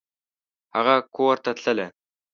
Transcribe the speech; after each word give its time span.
هغه 0.75 0.95
کورته 1.15 1.51
تلله! 1.63 1.87